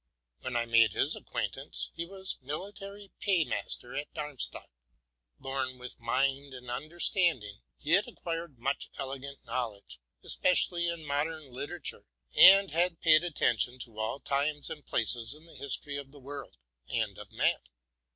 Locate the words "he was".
1.93-2.39